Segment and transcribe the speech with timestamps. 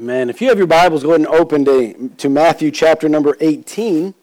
[0.00, 0.30] Amen.
[0.30, 4.14] If you have your Bibles, go ahead and open to, to Matthew chapter number 18.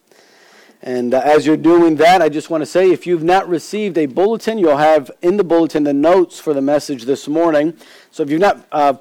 [0.81, 3.95] And uh, as you're doing that, I just want to say if you've not received
[3.95, 7.77] a bulletin, you'll have in the bulletin the notes for the message this morning.
[8.09, 8.95] So if you've not uh,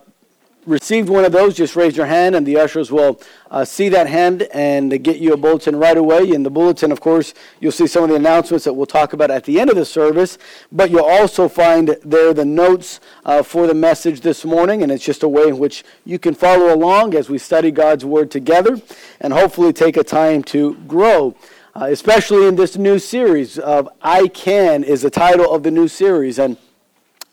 [0.66, 3.20] received one of those, just raise your hand and the ushers will
[3.50, 6.30] uh, see that hand and get you a bulletin right away.
[6.30, 9.30] In the bulletin, of course, you'll see some of the announcements that we'll talk about
[9.30, 10.38] at the end of the service,
[10.72, 15.04] but you'll also find there the notes uh, for the message this morning, and it's
[15.04, 18.80] just a way in which you can follow along as we study God's Word together
[19.20, 21.36] and hopefully take a time to grow.
[21.74, 25.88] Uh, especially in this new series of I Can is the title of the new
[25.88, 26.38] series.
[26.38, 26.56] And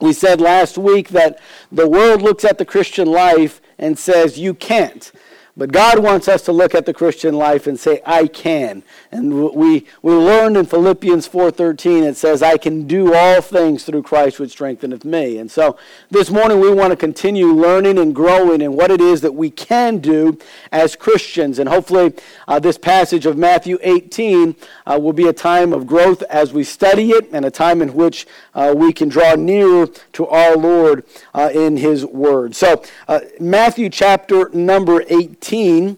[0.04, 1.40] we said last week that
[1.72, 5.10] the world looks at the Christian life and says, You can't.
[5.56, 8.82] But God wants us to look at the Christian life and say, I can.
[9.12, 14.02] And we, we learned in Philippians 4.13, it says, I can do all things through
[14.02, 15.38] Christ which strengtheneth me.
[15.38, 15.78] And so
[16.10, 19.52] this morning we want to continue learning and growing in what it is that we
[19.52, 20.40] can do
[20.72, 21.60] as Christians.
[21.60, 22.14] And hopefully
[22.48, 24.56] uh, this passage of Matthew 18
[24.88, 27.94] uh, will be a time of growth as we study it and a time in
[27.94, 31.06] which uh, we can draw nearer to our Lord
[31.36, 32.56] uh, in his word.
[32.56, 35.98] So uh, Matthew chapter number 18 18,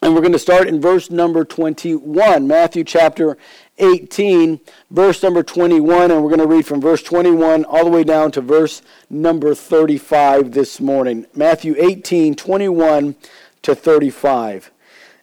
[0.00, 2.48] and we're going to start in verse number 21.
[2.48, 3.36] Matthew chapter
[3.76, 4.58] 18,
[4.90, 8.32] verse number 21, and we're going to read from verse 21 all the way down
[8.32, 11.26] to verse number 35 this morning.
[11.34, 13.16] Matthew 18, 21
[13.60, 14.70] to 35.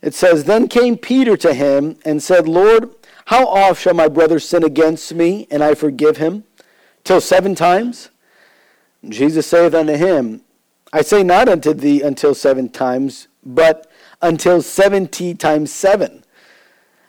[0.03, 2.91] It says, Then came Peter to him and said, Lord,
[3.25, 6.43] how oft shall my brother sin against me, and I forgive him?
[7.03, 8.09] Till seven times?
[9.09, 10.41] Jesus saith unto him,
[10.93, 13.89] I say not unto thee until seven times, but
[14.21, 16.23] until seventy times seven.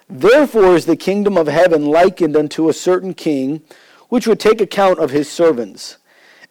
[0.09, 3.63] Therefore is the kingdom of heaven likened unto a certain king,
[4.09, 5.97] which would take account of his servants.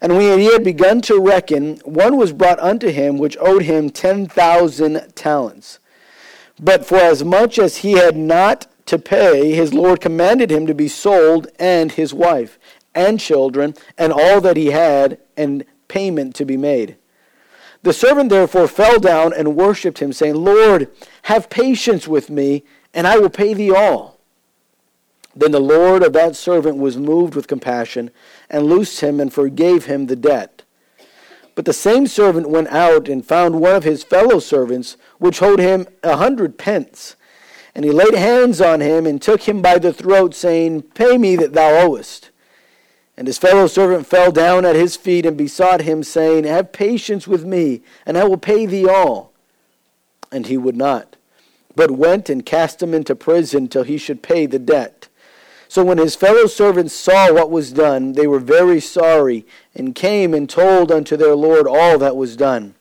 [0.02, 3.92] And when he had begun to reckon, one was brought unto him which owed him
[3.92, 5.78] ten thousand talents.
[6.59, 10.74] But for as much as he had not to pay, his Lord commanded him to
[10.74, 12.58] be sold, and his wife,
[12.96, 16.98] and children, and all that he had, and payment to be made.
[17.84, 20.90] The servant therefore fell down and worshipped him, saying, Lord,
[21.24, 24.19] have patience with me, and I will pay thee all.
[25.36, 28.12] Then the Lord of that servant was moved with compassion,
[28.50, 30.64] and loosed him, and forgave him the debt.
[31.56, 35.59] But the same servant went out and found one of his fellow servants, which owed
[35.59, 37.16] him a hundred pence.
[37.74, 41.36] And he laid hands on him, and took him by the throat, saying, Pay me
[41.38, 42.31] that thou owest.
[43.18, 47.28] And his fellow servant fell down at his feet and besought him, saying, Have patience
[47.28, 49.34] with me, and I will pay thee all.
[50.32, 51.18] And he would not,
[51.76, 55.10] but went and cast him into prison till he should pay the debt.
[55.68, 60.34] So when his fellow servants saw what was done, they were very sorry, and came
[60.34, 62.76] and told unto their Lord all that was done.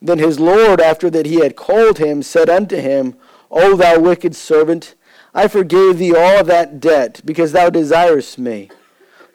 [0.00, 3.14] Then his Lord, after that he had called him, said unto him,
[3.50, 4.94] O thou wicked servant,
[5.34, 8.70] I forgave thee all that debt, because thou desirest me.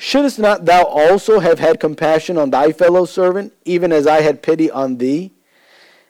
[0.03, 4.41] Shouldst not thou also have had compassion on thy fellow servant, even as I had
[4.41, 5.29] pity on thee?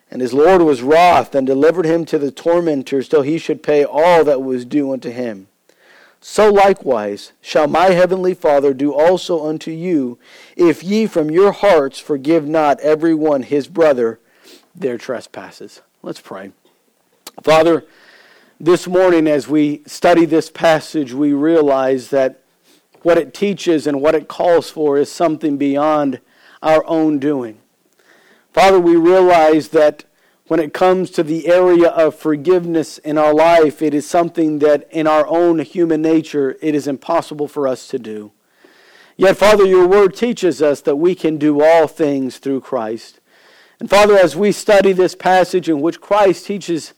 [0.09, 3.83] And his Lord was wroth, and delivered him to the tormentors, till he should pay
[3.83, 5.47] all that was due unto him.
[6.21, 10.17] So likewise shall my heavenly Father do also unto you,
[10.55, 14.21] if ye from your hearts forgive not every one his brother
[14.73, 15.81] their trespasses.
[16.01, 16.53] Let's pray.
[17.43, 17.83] Father,
[18.57, 22.40] this morning as we study this passage, we realize that
[23.01, 26.19] what it teaches and what it calls for is something beyond
[26.61, 27.59] our own doing.
[28.53, 30.03] Father, we realize that
[30.47, 34.85] when it comes to the area of forgiveness in our life, it is something that
[34.91, 38.33] in our own human nature it is impossible for us to do.
[39.15, 43.19] Yet, Father, your word teaches us that we can do all things through Christ.
[43.79, 46.93] And Father, as we study this passage in which Christ teaches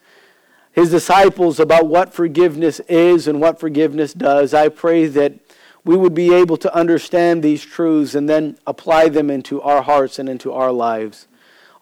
[0.72, 5.43] his disciples about what forgiveness is and what forgiveness does, I pray that
[5.86, 10.18] we would be able to understand these truths and then apply them into our hearts
[10.18, 11.28] and into our lives.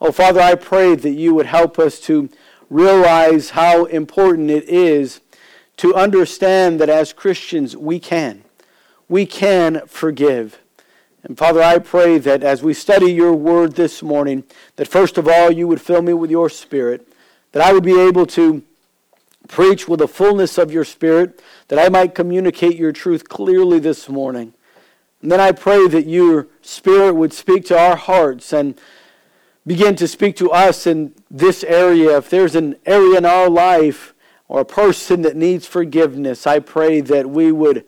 [0.00, 2.28] Oh, Father, I pray that you would help us to
[2.68, 5.20] realize how important it is
[5.76, 8.42] to understand that as Christians we can.
[9.08, 10.58] We can forgive.
[11.22, 14.42] And Father, I pray that as we study your word this morning,
[14.76, 17.06] that first of all you would fill me with your spirit,
[17.52, 18.64] that I would be able to
[19.52, 24.08] preach with the fullness of your spirit, that I might communicate your truth clearly this
[24.08, 24.54] morning.
[25.20, 28.80] And then I pray that your Spirit would speak to our hearts and
[29.66, 32.16] begin to speak to us in this area.
[32.16, 34.14] If there's an area in our life
[34.48, 37.84] or a person that needs forgiveness, I pray that we would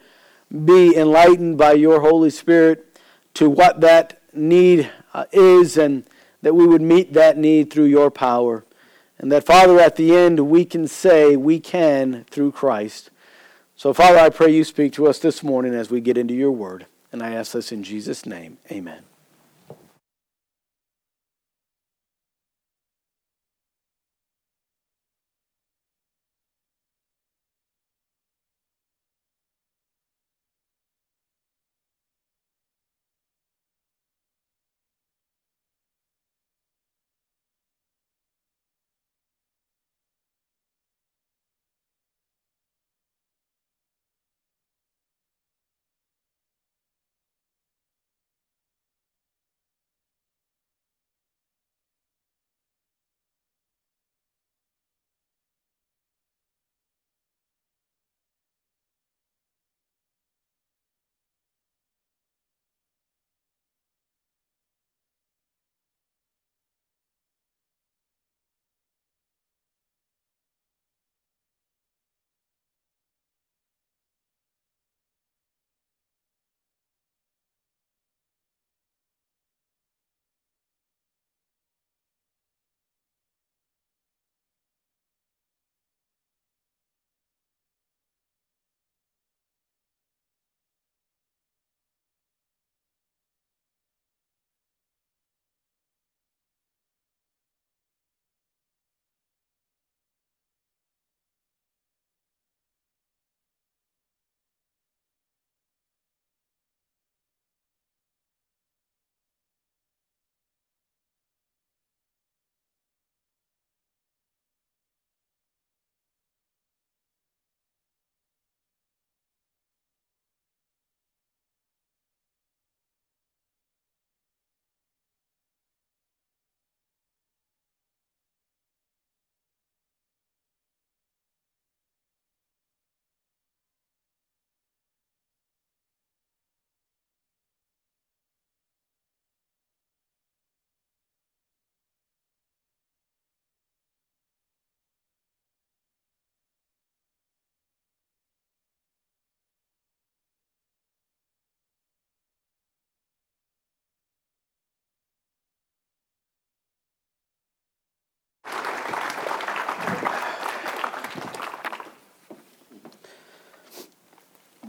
[0.66, 3.00] be enlightened by your Holy Spirit
[3.34, 6.05] to what that need uh, is and
[6.43, 8.66] that we would meet that need through your power.
[9.19, 13.11] And that, Father, at the end, we can say we can through Christ.
[13.76, 16.52] So, Father, I pray you speak to us this morning as we get into your
[16.52, 16.87] word.
[17.12, 18.58] And I ask this in Jesus' name.
[18.70, 19.02] Amen.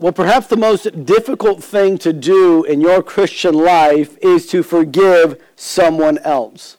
[0.06, 5.42] Well, perhaps the most difficult thing to do in your Christian life is to forgive
[5.56, 6.78] someone else.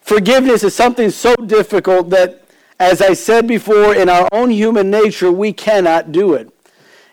[0.00, 2.44] Forgiveness is something so difficult that,
[2.78, 6.48] as I said before, in our own human nature, we cannot do it.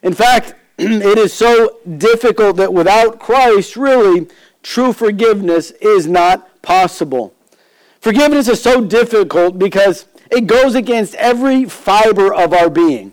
[0.04, 4.28] In fact, it is so difficult that without Christ, really,
[4.62, 7.34] true forgiveness is not possible.
[8.00, 13.12] Forgiveness is so difficult because it goes against every fiber of our being.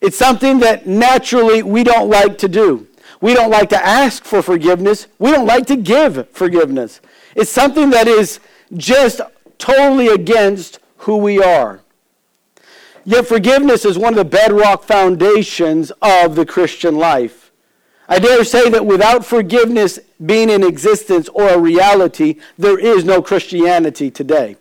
[0.00, 2.86] It's something that naturally we don't like to do.
[3.20, 5.06] We don't like to ask for forgiveness.
[5.18, 7.00] We don't like to give forgiveness.
[7.36, 8.40] It's something that is
[8.74, 9.20] just
[9.58, 11.80] totally against who we are.
[13.04, 17.50] Yet forgiveness is one of the bedrock foundations of the Christian life.
[18.08, 23.22] I dare say that without forgiveness being in existence or a reality, there is no
[23.22, 24.56] Christianity today.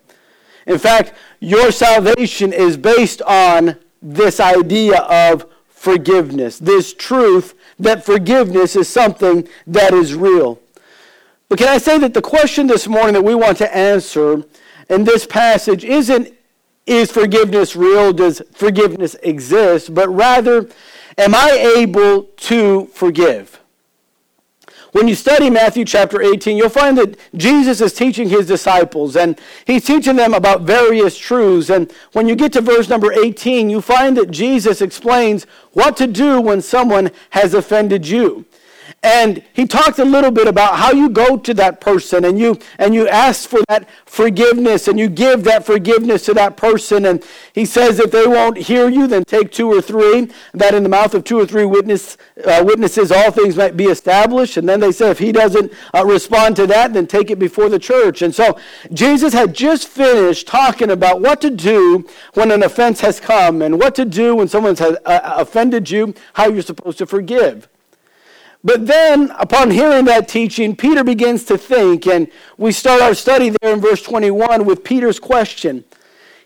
[0.68, 8.76] In fact, your salvation is based on this idea of forgiveness, this truth that forgiveness
[8.76, 10.60] is something that is real.
[11.48, 14.44] But can I say that the question this morning that we want to answer
[14.90, 16.34] in this passage isn't
[16.86, 18.12] is forgiveness real?
[18.14, 19.94] Does forgiveness exist?
[19.94, 20.68] But rather,
[21.18, 23.60] am I able to forgive?
[24.92, 29.40] When you study Matthew chapter 18, you'll find that Jesus is teaching his disciples and
[29.66, 31.70] he's teaching them about various truths.
[31.70, 36.08] And when you get to verse number 18, you find that Jesus explains what to
[36.08, 38.46] do when someone has offended you.
[39.02, 42.60] And he talked a little bit about how you go to that person and you
[42.78, 47.06] and you ask for that forgiveness and you give that forgiveness to that person.
[47.06, 50.30] And he says if they won't hear you, then take two or three.
[50.54, 53.86] That in the mouth of two or three witness, uh, witnesses, all things might be
[53.86, 54.58] established.
[54.58, 57.70] And then they say if he doesn't uh, respond to that, then take it before
[57.70, 58.22] the church.
[58.22, 58.60] And so
[58.92, 63.80] Jesus had just finished talking about what to do when an offense has come and
[63.80, 67.68] what to do when someone's uh, offended you, how you're supposed to forgive.
[68.64, 73.52] But then, upon hearing that teaching, Peter begins to think, and we start our study
[73.62, 75.86] there in verse 21 with Peter's question.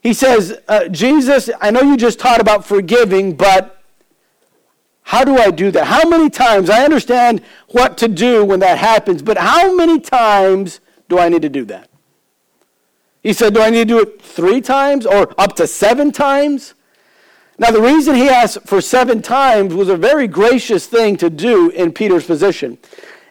[0.02, 3.82] He says, uh, Jesus, I know you just taught about forgiving, but
[5.04, 5.86] how do I do that?
[5.86, 6.70] How many times?
[6.70, 11.42] I understand what to do when that happens, but how many times do I need
[11.42, 11.90] to do that?
[13.22, 16.74] He said, Do I need to do it three times or up to seven times?
[17.64, 21.70] Now, the reason he asked for seven times was a very gracious thing to do
[21.70, 22.78] in Peter's position.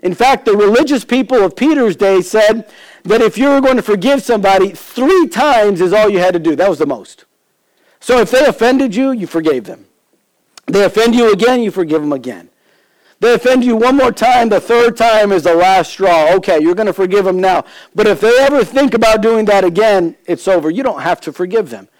[0.03, 2.67] In fact, the religious people of Peter's day said
[3.03, 6.41] that if you were going to forgive somebody, three times is all you had to
[6.41, 6.57] do.
[6.57, 7.27] That was the most.
[8.01, 9.85] So if they offended you, you forgave them.
[10.65, 12.49] They offend you again, you forgive them again.
[13.21, 16.33] They offend you one more time, the third time is the last straw.
[16.37, 17.67] Okay, you're going to forgive them now.
[17.95, 20.71] But if they ever think about doing that again, it's over.
[20.71, 21.91] You don't have to forgive them.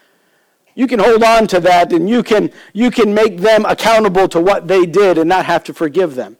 [0.75, 4.39] You can hold on to that and you can, you can make them accountable to
[4.39, 6.37] what they did and not have to forgive them.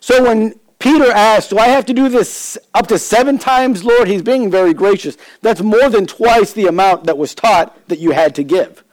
[0.00, 4.08] So when Peter asked, Do I have to do this up to seven times, Lord?
[4.08, 5.16] He's being very gracious.
[5.40, 8.84] That's more than twice the amount that was taught that you had to give.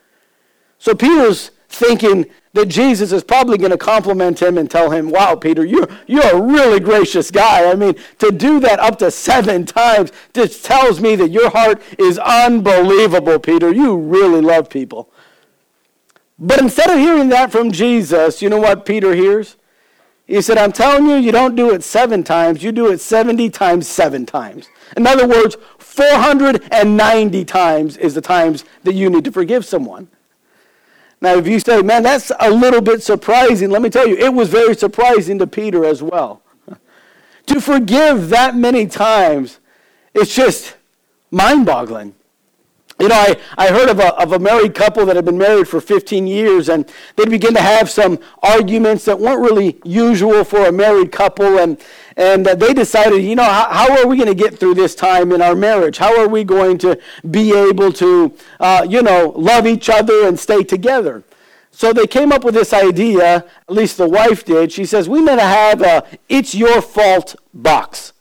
[0.80, 5.36] So Peter's thinking that Jesus is probably going to compliment him and tell him, Wow,
[5.36, 7.70] Peter, you're, you're a really gracious guy.
[7.70, 11.82] I mean, to do that up to seven times just tells me that your heart
[11.98, 13.74] is unbelievable, Peter.
[13.74, 15.10] You really love people.
[16.38, 19.56] But instead of hearing that from Jesus, you know what Peter hears?
[20.26, 23.50] He said, I'm telling you, you don't do it seven times, you do it 70
[23.50, 24.68] times seven times.
[24.96, 30.08] In other words, 490 times is the times that you need to forgive someone.
[31.24, 34.34] Now, if you say, man, that's a little bit surprising, let me tell you, it
[34.34, 36.42] was very surprising to Peter as well.
[37.46, 39.60] to forgive that many times,
[40.14, 40.76] it's just
[41.32, 42.14] mind boggling.
[43.00, 45.68] You know, I, I heard of a, of a married couple that had been married
[45.68, 50.68] for 15 years, and they'd begin to have some arguments that weren't really usual for
[50.68, 51.58] a married couple.
[51.58, 51.82] And,
[52.18, 54.94] and uh, they decided, you know, how, how are we going to get through this
[54.94, 55.98] time in our marriage?
[55.98, 57.00] How are we going to
[57.32, 61.24] be able to, uh, you know, love each other and stay together?
[61.72, 64.72] So they came up with this idea, at least the wife did.
[64.72, 68.14] She says, we need to have a It's Your Fault box.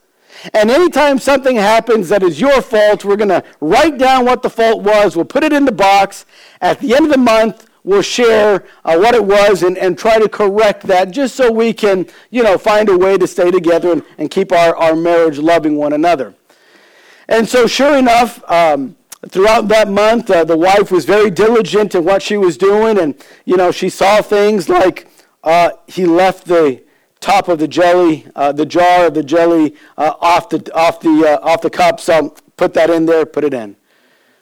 [0.52, 4.50] And anytime something happens that is your fault, we're going to write down what the
[4.50, 5.14] fault was.
[5.14, 6.26] We'll put it in the box.
[6.61, 10.18] At the end of the month, we'll share uh, what it was and, and try
[10.18, 13.92] to correct that just so we can, you know, find a way to stay together
[13.92, 16.34] and, and keep our, our marriage loving one another.
[17.28, 18.96] And so, sure enough, um,
[19.28, 22.99] throughout that month, uh, the wife was very diligent in what she was doing.
[22.99, 25.08] And, you know, she saw things like
[25.44, 26.82] uh, he left the
[27.23, 31.38] top of the jelly, uh, the jar of the jelly uh, off the off the
[31.41, 32.00] uh, off the cup.
[32.00, 33.76] So put that in there, put it in.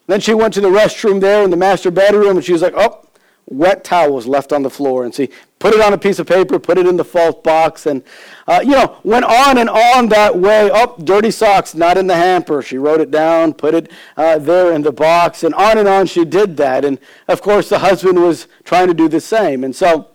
[0.08, 2.74] Then she went to the restroom there in the master bedroom, and she was like,
[2.76, 3.06] "Oh,
[3.46, 5.28] wet towels left on the floor." And she
[5.60, 8.02] put it on a piece of paper, put it in the fault box, and
[8.48, 10.70] uh, you know went on and on that way.
[10.72, 12.62] Oh, dirty socks not in the hamper.
[12.62, 16.06] She wrote it down, put it uh, there in the box, and on and on
[16.06, 16.84] she did that.
[16.84, 20.09] And of course, the husband was trying to do the same, and so.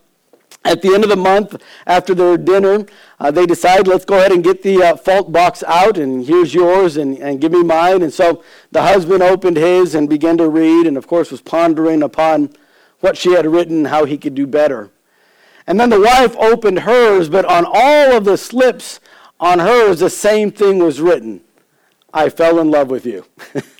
[0.65, 2.87] At the end of the month, after their dinner,
[3.19, 6.55] uh, they decide, let's go ahead and get the uh, fault box out, and here's
[6.55, 8.01] yours, and, and give me mine.
[8.01, 12.01] And so the husband opened his and began to read, and of course was pondering
[12.01, 12.49] upon
[12.99, 14.89] what she had written, how he could do better.
[15.67, 18.99] And then the wife opened hers, but on all of the slips
[19.39, 21.41] on hers, the same thing was written
[22.11, 23.25] I fell in love with you.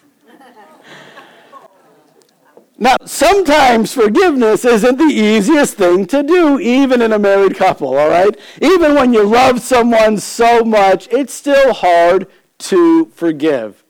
[2.77, 8.09] Now, sometimes forgiveness isn't the easiest thing to do, even in a married couple, all
[8.09, 8.37] right?
[8.61, 12.27] Even when you love someone so much, it's still hard
[12.57, 13.83] to forgive.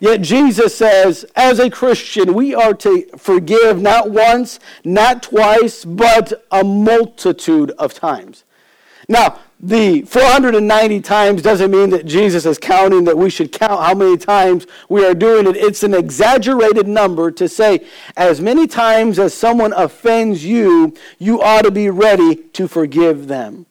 [0.00, 6.44] Yet Jesus says, as a Christian, we are to forgive not once, not twice, but
[6.50, 8.44] a multitude of times.
[9.08, 13.94] Now, the 490 times doesn't mean that Jesus is counting that we should count how
[13.94, 15.54] many times we are doing it.
[15.54, 17.86] It's an exaggerated number to say
[18.16, 23.66] as many times as someone offends you, you ought to be ready to forgive them.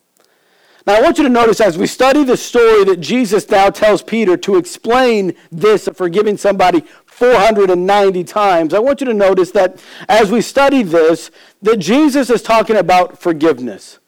[0.85, 4.01] Now, I want you to notice as we study the story that Jesus now tells
[4.01, 9.83] Peter to explain this of forgiving somebody 490 times, I want you to notice that
[10.07, 11.31] as we study this,
[11.63, 13.99] that Jesus is talking about forgiveness.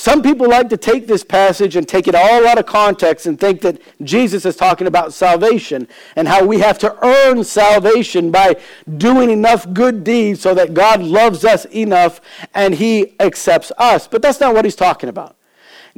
[0.00, 3.38] Some people like to take this passage and take it all out of context and
[3.38, 8.56] think that Jesus is talking about salvation and how we have to earn salvation by
[8.96, 12.22] doing enough good deeds so that God loves us enough
[12.54, 14.08] and he accepts us.
[14.08, 15.36] But that's not what he's talking about.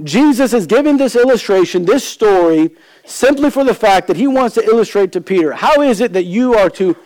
[0.02, 4.64] Jesus is giving this illustration, this story, simply for the fact that he wants to
[4.64, 6.96] illustrate to Peter how is it that you are to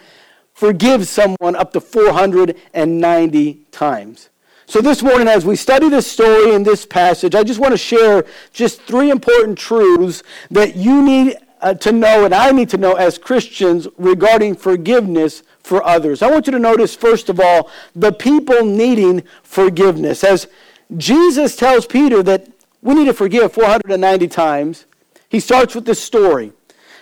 [0.55, 4.31] forgive someone up to 490 times.
[4.69, 7.79] So, this morning, as we study this story in this passage, I just want to
[7.79, 12.77] share just three important truths that you need uh, to know and I need to
[12.77, 16.21] know as Christians regarding forgiveness for others.
[16.21, 20.25] I want you to notice, first of all, the people needing forgiveness.
[20.25, 20.49] As
[20.97, 22.49] Jesus tells Peter that
[22.83, 24.85] we need to forgive 490 times,
[25.29, 26.53] he starts with this story.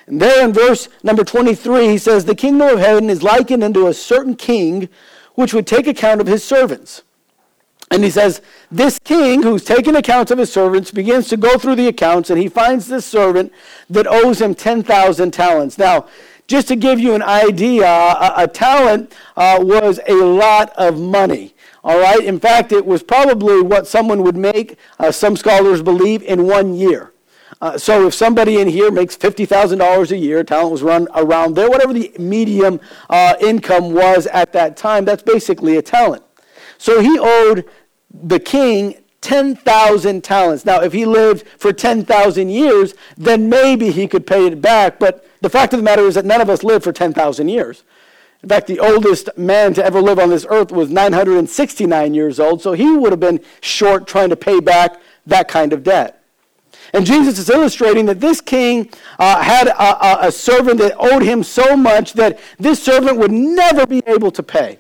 [0.07, 3.87] And there in verse number 23, he says, The kingdom of heaven is likened unto
[3.87, 4.91] a certain king
[5.35, 7.03] which would take account of his servants.
[7.91, 11.77] And he says, This king who's taken accounts of his servants begins to go through
[11.77, 13.53] the accounts, and he finds this servant
[13.91, 15.79] that owes him 10,000 talents.
[15.79, 16.07] Now,
[16.47, 21.55] just to give you an idea, a, a talent uh, was a lot of money.
[21.83, 22.23] All right.
[22.25, 26.75] In fact, it was probably what someone would make, uh, some scholars believe, in one
[26.75, 27.13] year.
[27.61, 31.71] Uh, so if somebody in here makes $50,000 a year, talent was run around there,
[31.71, 36.23] whatever the medium uh, income was at that time, that's basically a talent.
[36.85, 37.65] So he owed
[38.13, 40.67] the king 10,000 talents.
[40.67, 44.99] Now, if he lived for 10,000 years, then maybe he could pay it back.
[44.99, 47.85] But the fact of the matter is that none of us live for 10,000 years.
[48.43, 52.61] In fact, the oldest man to ever live on this earth was 969 years old,
[52.61, 56.23] so he would have been short trying to pay back that kind of debt.
[56.93, 61.23] And Jesus is illustrating that this king uh, had a, a, a servant that owed
[61.23, 64.79] him so much that this servant would never be able to pay.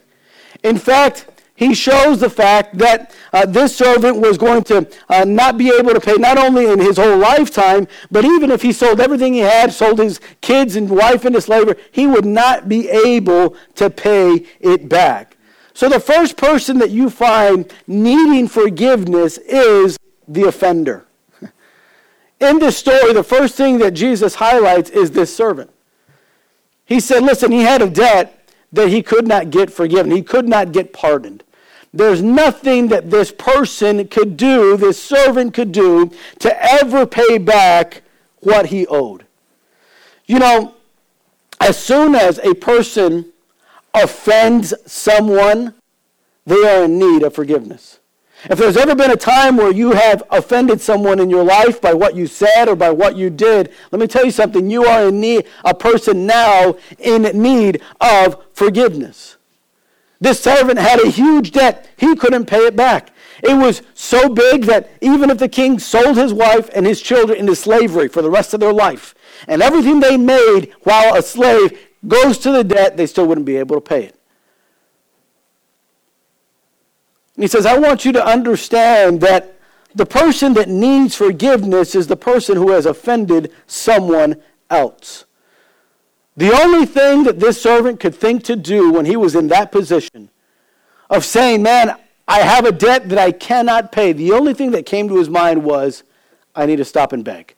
[0.62, 5.56] In fact, he shows the fact that uh, this servant was going to uh, not
[5.56, 9.00] be able to pay not only in his whole lifetime, but even if he sold
[9.00, 13.54] everything he had, sold his kids and wife into slavery, he would not be able
[13.76, 15.36] to pay it back.
[15.74, 19.96] So the first person that you find needing forgiveness is
[20.26, 21.06] the offender.
[22.40, 25.70] In this story, the first thing that Jesus highlights is this servant.
[26.84, 28.33] He said, Listen, he had a debt
[28.74, 31.42] that he could not get forgiven, he could not get pardoned.
[31.92, 38.02] There's nothing that this person could do, this servant could do, to ever pay back
[38.40, 39.26] what he owed.
[40.26, 40.74] You know,
[41.60, 43.32] as soon as a person
[43.94, 45.74] offends someone,
[46.44, 48.00] they are in need of forgiveness.
[48.50, 51.94] If there's ever been a time where you have offended someone in your life by
[51.94, 54.68] what you said or by what you did, let me tell you something.
[54.68, 59.36] You are in need, a person now in need of forgiveness.
[60.20, 61.88] This servant had a huge debt.
[61.96, 63.10] He couldn't pay it back.
[63.42, 67.38] It was so big that even if the king sold his wife and his children
[67.38, 69.14] into slavery for the rest of their life,
[69.48, 73.56] and everything they made while a slave goes to the debt, they still wouldn't be
[73.56, 74.18] able to pay it.
[77.23, 79.54] And he says, I want you to understand that
[79.94, 85.24] the person that needs forgiveness is the person who has offended someone else.
[86.36, 89.70] The only thing that this servant could think to do when he was in that
[89.70, 90.30] position
[91.08, 94.86] of saying, Man, I have a debt that I cannot pay, the only thing that
[94.86, 96.02] came to his mind was,
[96.56, 97.54] I need to stop and beg.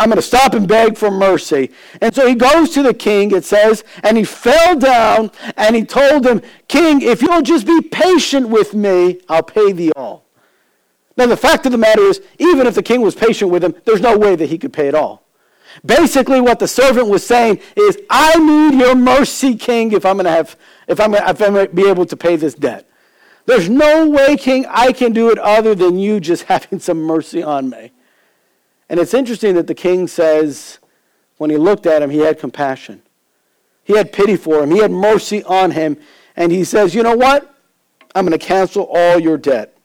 [0.00, 1.72] I'm going to stop and beg for mercy.
[2.00, 5.84] And so he goes to the king, it says, and he fell down and he
[5.84, 10.24] told him, King, if you'll just be patient with me, I'll pay thee all.
[11.16, 13.74] Now, the fact of the matter is, even if the king was patient with him,
[13.84, 15.24] there's no way that he could pay it all.
[15.84, 20.26] Basically, what the servant was saying is, I need your mercy, king, if I'm going
[20.26, 20.56] to have,
[20.86, 22.88] if I'm, if I'm going to be able to pay this debt.
[23.46, 27.42] There's no way, king, I can do it other than you just having some mercy
[27.42, 27.90] on me.
[28.88, 30.78] And it's interesting that the king says,
[31.36, 33.02] when he looked at him, he had compassion.
[33.84, 34.70] He had pity for him.
[34.70, 35.96] He had mercy on him.
[36.36, 37.54] And he says, You know what?
[38.14, 39.76] I'm going to cancel all your debt.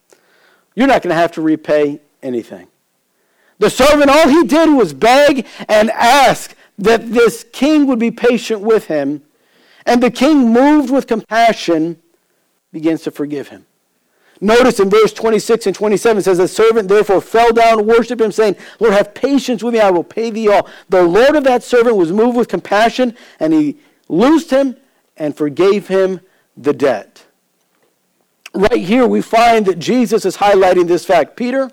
[0.76, 2.68] You're not going to have to repay anything.
[3.60, 8.62] The servant, all he did was beg and ask that this king would be patient
[8.62, 9.22] with him.
[9.86, 12.02] And the king, moved with compassion,
[12.72, 13.66] begins to forgive him.
[14.44, 18.34] Notice in verse 26 and 27 says, The servant therefore fell down and worshiped him,
[18.34, 20.68] saying, Lord, have patience with me, I will pay thee all.
[20.90, 23.78] The Lord of that servant was moved with compassion, and he
[24.10, 24.76] loosed him
[25.16, 26.20] and forgave him
[26.58, 27.24] the debt.
[28.54, 31.38] Right here, we find that Jesus is highlighting this fact.
[31.38, 31.72] Peter,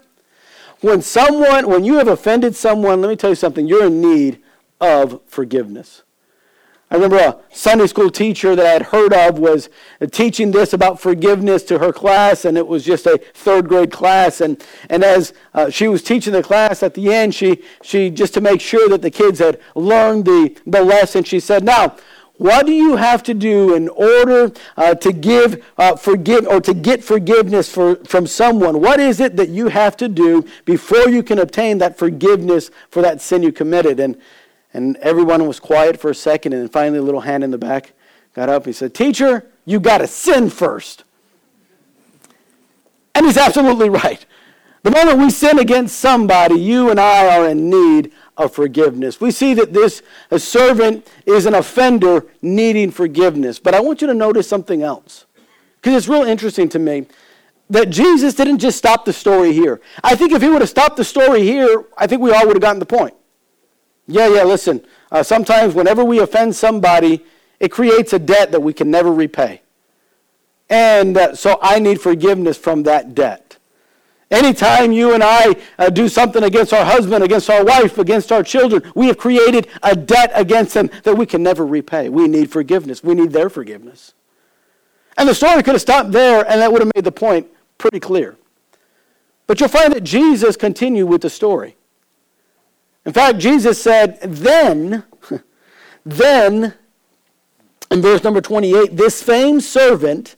[0.80, 4.40] when someone, when you have offended someone, let me tell you something, you're in need
[4.80, 6.04] of forgiveness.
[6.92, 9.68] I remember a Sunday school teacher that I had heard of was
[10.10, 14.40] teaching this about forgiveness to her class, and it was just a third grade class.
[14.40, 18.34] And, and as uh, she was teaching the class at the end, she, she just
[18.34, 21.96] to make sure that the kids had learned the, the lesson, she said, Now,
[22.38, 26.74] what do you have to do in order uh, to give uh, forgive or to
[26.74, 28.80] get forgiveness for, from someone?
[28.80, 33.02] What is it that you have to do before you can obtain that forgiveness for
[33.02, 34.00] that sin you committed?
[34.00, 34.16] And
[34.72, 37.58] and everyone was quiet for a second, and then finally, a little hand in the
[37.58, 37.92] back
[38.34, 38.66] got up.
[38.66, 41.04] He said, Teacher, you got to sin first.
[43.14, 44.24] And he's absolutely right.
[44.82, 49.20] The moment we sin against somebody, you and I are in need of forgiveness.
[49.20, 50.02] We see that this
[50.38, 53.58] servant is an offender needing forgiveness.
[53.58, 55.26] But I want you to notice something else.
[55.76, 57.06] Because it's real interesting to me
[57.68, 59.80] that Jesus didn't just stop the story here.
[60.02, 62.56] I think if he would have stopped the story here, I think we all would
[62.56, 63.14] have gotten the point.
[64.10, 64.84] Yeah, yeah, listen.
[65.12, 67.24] Uh, sometimes, whenever we offend somebody,
[67.60, 69.62] it creates a debt that we can never repay.
[70.68, 73.58] And uh, so I need forgiveness from that debt.
[74.30, 78.42] Anytime you and I uh, do something against our husband, against our wife, against our
[78.42, 82.08] children, we have created a debt against them that we can never repay.
[82.08, 83.02] We need forgiveness.
[83.02, 84.14] We need their forgiveness.
[85.18, 87.98] And the story could have stopped there, and that would have made the point pretty
[87.98, 88.36] clear.
[89.48, 91.76] But you'll find that Jesus continued with the story.
[93.04, 95.04] In fact, Jesus said, Then,
[96.04, 96.74] then,
[97.90, 100.36] in verse number 28, this same servant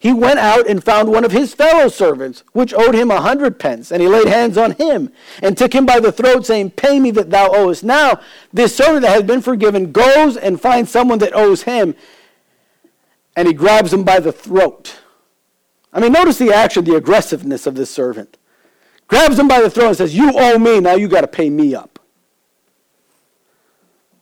[0.00, 3.58] he went out and found one of his fellow servants, which owed him a hundred
[3.58, 6.98] pence, and he laid hands on him and took him by the throat, saying, Pay
[6.98, 7.84] me that thou owest.
[7.84, 8.18] Now,
[8.50, 11.94] this servant that has been forgiven goes and finds someone that owes him,
[13.36, 15.00] and he grabs him by the throat.
[15.92, 18.38] I mean, notice the action, the aggressiveness of this servant.
[19.06, 21.50] Grabs him by the throat and says, You owe me, now you got to pay
[21.50, 21.89] me up.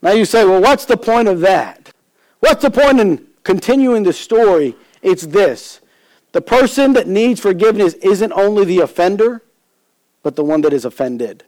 [0.03, 1.93] Now you say, Well, what's the point of that?
[2.41, 4.77] What's the point in continuing the story?
[5.03, 5.81] It's this
[6.33, 9.43] the person that needs forgiveness isn't only the offender,
[10.23, 11.45] but the one that is offended.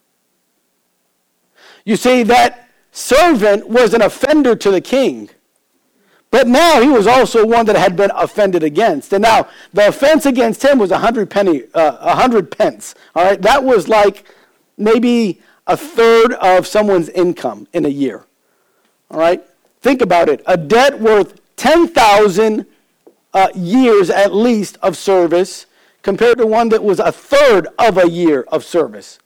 [1.84, 5.30] You see, that servant was an offender to the king.
[6.30, 9.12] But now he was also one that had been offended against.
[9.12, 12.94] And now the offense against him was a hundred penny, uh, a hundred pence.
[13.14, 14.24] All right, that was like
[14.78, 18.24] maybe a third of someone's income in a year.
[19.10, 19.42] All right,
[19.80, 20.42] think about it.
[20.46, 22.66] A debt worth ten thousand
[23.34, 25.66] uh, years at least of service
[26.02, 29.18] compared to one that was a third of a year of service.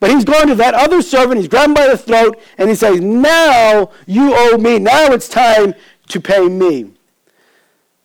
[0.00, 3.00] But he's going to that other servant, he's grabbed by the throat, and he says,
[3.00, 4.78] Now you owe me.
[4.78, 5.74] Now it's time
[6.08, 6.90] to pay me.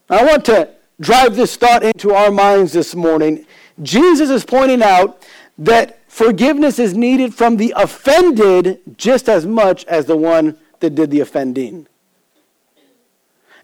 [0.09, 3.45] I want to drive this thought into our minds this morning.
[3.81, 5.25] Jesus is pointing out
[5.57, 11.11] that forgiveness is needed from the offended just as much as the one that did
[11.11, 11.87] the offending.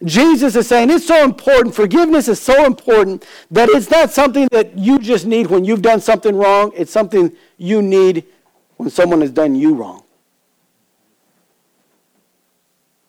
[0.03, 1.75] Jesus is saying it's so important.
[1.75, 6.01] Forgiveness is so important that it's not something that you just need when you've done
[6.01, 6.71] something wrong.
[6.75, 8.25] It's something you need
[8.77, 10.03] when someone has done you wrong.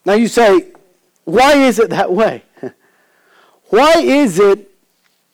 [0.05, 0.73] Now you say,
[1.25, 2.45] why is it that way?
[3.71, 4.71] why is it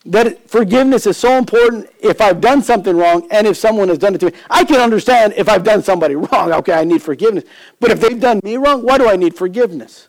[0.07, 4.15] that forgiveness is so important if I've done something wrong and if someone has done
[4.15, 4.33] it to me?
[4.49, 6.53] I can understand if I've done somebody wrong.
[6.53, 7.45] Okay, I need forgiveness.
[7.79, 10.09] But if they've done me wrong, why do I need forgiveness?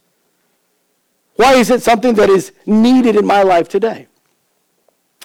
[1.36, 4.08] Why is it something that is needed in my life today?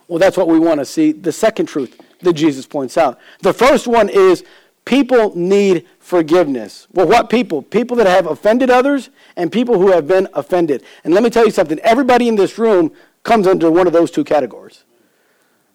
[0.09, 1.13] Well, that's what we want to see.
[1.13, 3.19] The second truth that Jesus points out.
[3.41, 4.45] The first one is
[4.85, 6.87] people need forgiveness.
[6.93, 7.63] Well, what people?
[7.63, 10.85] People that have offended others and people who have been offended.
[11.05, 12.93] And let me tell you something everybody in this room
[13.27, 14.85] comes under one of those two categories.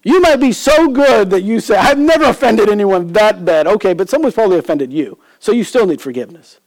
[0.04, 3.68] You might be so good that you say, I've never offended anyone that bad.
[3.68, 5.20] Okay, but someone's probably offended you.
[5.38, 6.60] So you still need forgiveness.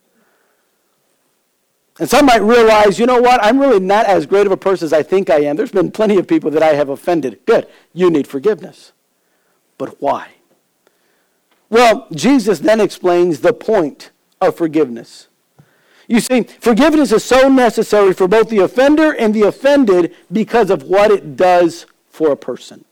[1.99, 4.87] And some might realize, you know what, I'm really not as great of a person
[4.87, 5.57] as I think I am.
[5.57, 7.40] There's been plenty of people that I have offended.
[7.47, 8.92] Good, you need forgiveness.
[9.79, 10.33] But why?
[11.70, 15.29] Well, Jesus then explains the point of forgiveness.
[16.07, 20.83] You see, forgiveness is so necessary for both the offender and the offended because of
[20.83, 22.85] what it does for a person.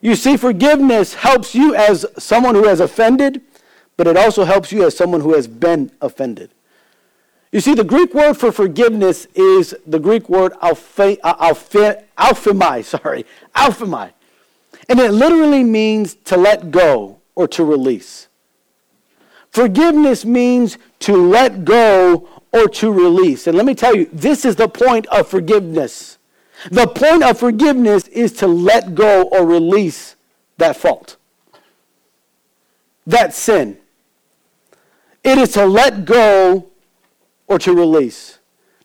[0.00, 3.42] You see, forgiveness helps you as someone who has offended,
[3.96, 6.50] but it also helps you as someone who has been offended.
[7.50, 12.84] You see, the Greek word for forgiveness is the Greek word alphe, uh, alphe, alphemi,
[12.84, 13.24] sorry,
[13.56, 14.12] alphemi.
[14.88, 18.27] And it literally means to let go or to release.
[19.50, 23.46] Forgiveness means to let go or to release.
[23.46, 26.18] And let me tell you, this is the point of forgiveness.
[26.70, 30.16] The point of forgiveness is to let go or release
[30.56, 31.16] that fault,
[33.06, 33.78] that sin.
[35.22, 36.70] It is to let go
[37.46, 38.38] or to release.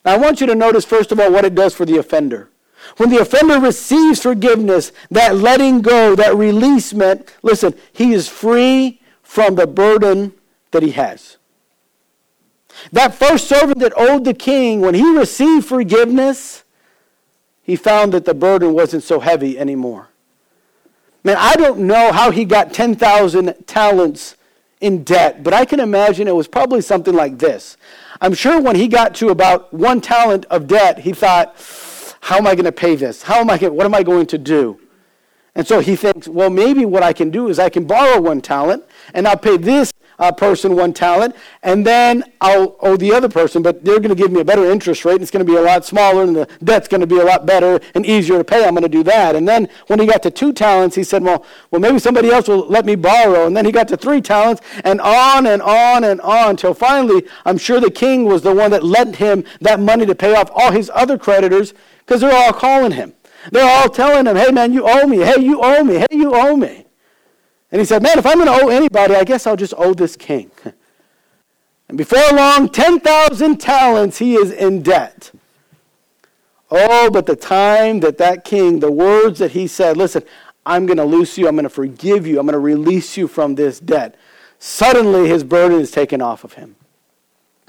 [0.05, 2.49] Now, I want you to notice, first of all, what it does for the offender.
[2.97, 9.55] When the offender receives forgiveness, that letting go, that releasement, listen, he is free from
[9.55, 10.33] the burden
[10.73, 11.37] that he has.
[12.91, 16.63] That first servant that owed the king, when he received forgiveness,
[17.61, 20.09] he found that the burden wasn't so heavy anymore.
[21.23, 24.35] Man, I don't know how he got 10,000 talents
[24.81, 27.77] in debt, but I can imagine it was probably something like this.
[28.19, 31.55] I'm sure when he got to about one talent of debt, he thought,
[32.19, 33.23] how am I going to pay this?
[33.23, 34.79] How am I going, what am I going to do?
[35.55, 38.41] And so he thinks, well, maybe what I can do is I can borrow one
[38.41, 38.83] talent
[39.13, 43.61] and I'll pay this uh, person one talent, and then I'll owe the other person,
[43.61, 45.57] but they're going to give me a better interest rate, and it's going to be
[45.57, 48.43] a lot smaller, and the debt's going to be a lot better and easier to
[48.43, 48.65] pay.
[48.65, 49.35] I'm going to do that.
[49.35, 52.47] And then when he got to two talents, he said, well, well, maybe somebody else
[52.47, 53.47] will let me borrow.
[53.47, 57.23] And then he got to three talents, and on and on and on, until finally,
[57.45, 60.49] I'm sure the king was the one that lent him that money to pay off
[60.53, 63.13] all his other creditors, because they're all calling him.
[63.51, 65.17] They're all telling him, hey, man, you owe me.
[65.17, 65.95] Hey, you owe me.
[65.95, 66.82] Hey, you owe me.
[67.73, 69.93] And he said, Man, if I'm going to owe anybody, I guess I'll just owe
[69.93, 70.49] this king.
[71.89, 75.31] And before long, 10,000 talents he is in debt.
[76.71, 80.23] Oh, but the time that that king, the words that he said, listen,
[80.65, 83.27] I'm going to loose you, I'm going to forgive you, I'm going to release you
[83.27, 84.15] from this debt.
[84.59, 86.77] Suddenly his burden is taken off of him.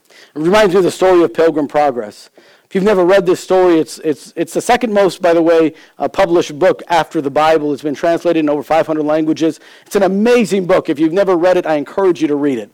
[0.09, 2.31] It reminds me of the story of Pilgrim Progress.
[2.75, 5.75] If you've never read this story, it's, it's, it's the second most, by the way,
[5.97, 7.73] uh, published book after the Bible.
[7.73, 9.61] It's been translated in over 500 languages.
[9.87, 10.89] It's an amazing book.
[10.89, 12.73] If you've never read it, I encourage you to read it.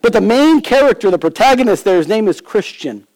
[0.00, 3.06] But the main character, the protagonist there, his name is Christian.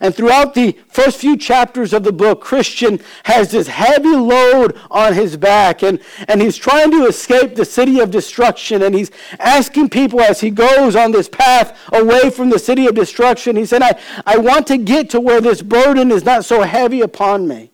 [0.00, 5.14] And throughout the first few chapters of the book, Christian has this heavy load on
[5.14, 8.82] his back, and, and he's trying to escape the city of destruction.
[8.82, 12.94] And he's asking people as he goes on this path away from the city of
[12.94, 16.62] destruction, he said, I, I want to get to where this burden is not so
[16.62, 17.70] heavy upon me.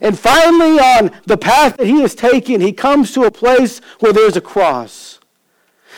[0.00, 4.12] And finally, on the path that he is taking, he comes to a place where
[4.12, 5.19] there's a cross.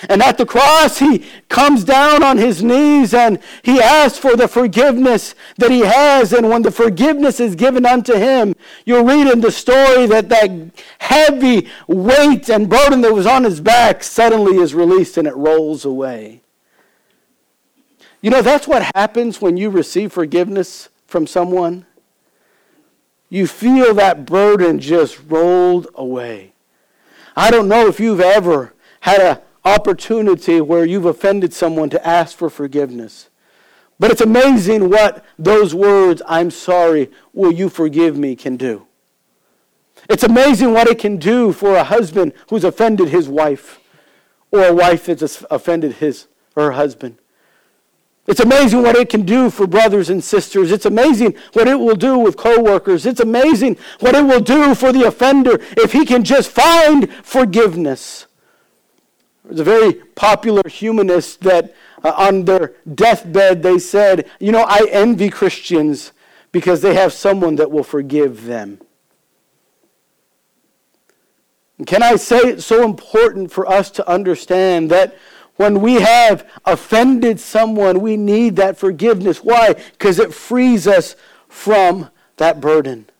[0.09, 4.49] And at the cross, he comes down on his knees and he asks for the
[4.49, 6.33] forgiveness that he has.
[6.33, 10.51] And when the forgiveness is given unto him, you'll read in the story that that
[10.99, 15.85] heavy weight and burden that was on his back suddenly is released and it rolls
[15.85, 16.43] away.
[18.21, 21.87] You know, that's what happens when you receive forgiveness from someone.
[23.29, 26.53] You feel that burden just rolled away.
[27.37, 32.37] I don't know if you've ever had a opportunity where you've offended someone to ask
[32.37, 33.29] for forgiveness.
[33.99, 38.87] But it's amazing what those words, I'm sorry, will you forgive me, can do.
[40.09, 43.79] It's amazing what it can do for a husband who's offended his wife
[44.51, 47.19] or a wife that's offended his or her husband.
[48.27, 50.71] It's amazing what it can do for brothers and sisters.
[50.71, 53.05] It's amazing what it will do with coworkers.
[53.05, 58.27] It's amazing what it will do for the offender if he can just find forgiveness.
[59.53, 64.89] There's a very popular humanist that uh, on their deathbed they said, You know, I
[64.91, 66.13] envy Christians
[66.53, 68.81] because they have someone that will forgive them.
[71.77, 75.19] And can I say it's so important for us to understand that
[75.57, 79.45] when we have offended someone, we need that forgiveness.
[79.45, 79.75] Why?
[79.75, 81.15] Because it frees us
[81.51, 83.11] from that burden.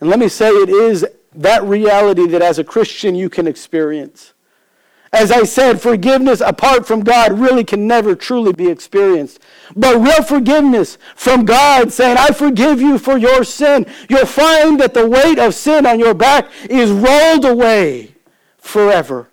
[0.00, 1.04] And let me say it is
[1.34, 4.32] that reality that as a Christian you can experience.
[5.12, 9.40] As I said, forgiveness apart from God really can never truly be experienced.
[9.74, 14.94] But real forgiveness from God saying, I forgive you for your sin, you'll find that
[14.94, 18.14] the weight of sin on your back is rolled away
[18.58, 19.28] forever.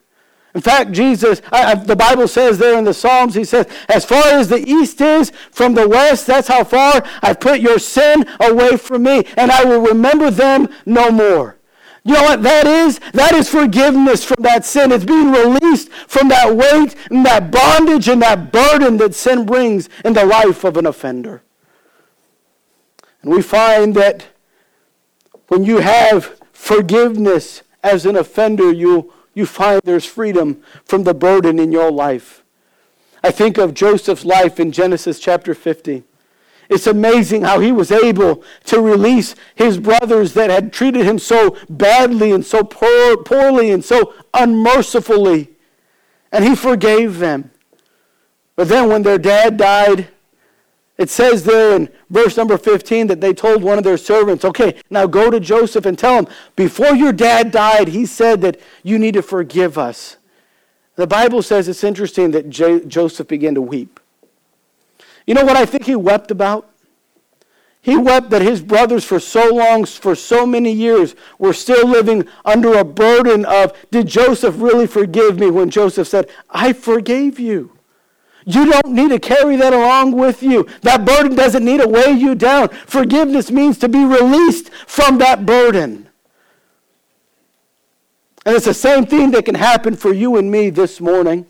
[0.54, 4.24] In fact, Jesus, I, the Bible says there in the Psalms, he says, as far
[4.24, 8.78] as the east is from the west, that's how far I've put your sin away
[8.78, 11.58] from me, and I will remember them no more.
[12.06, 13.00] You know what that is?
[13.14, 14.92] That is forgiveness from that sin.
[14.92, 19.90] It's being released from that weight and that bondage and that burden that sin brings
[20.06, 21.42] in the life of an offender.
[23.24, 24.28] And we find that
[25.48, 31.58] when you have forgiveness as an offender, you, you find there's freedom from the burden
[31.58, 32.44] in your life.
[33.24, 36.04] I think of Joseph's life in Genesis chapter 50.
[36.70, 41.58] It's amazing how he was able to release his brothers that had treated him so
[41.70, 45.50] badly and so poor, poorly and so unmercifully.
[46.32, 47.52] And he forgave them.
[48.56, 50.08] But then when their dad died,
[50.98, 54.76] it says there in verse number 15 that they told one of their servants, okay,
[54.90, 58.98] now go to Joseph and tell him, before your dad died, he said that you
[58.98, 60.18] need to forgive us.
[60.96, 64.00] The Bible says it's interesting that J- Joseph began to weep.
[65.26, 66.70] You know what I think he wept about?
[67.82, 72.28] He wept that his brothers for so long, for so many years, were still living
[72.44, 75.52] under a burden of, did Joseph really forgive me?
[75.52, 77.78] When Joseph said, I forgave you.
[78.44, 80.68] You don't need to carry that along with you.
[80.82, 82.70] That burden doesn't need to weigh you down.
[82.70, 86.10] Forgiveness means to be released from that burden.
[88.46, 91.48] And it's the same thing that can happen for you and me this morning.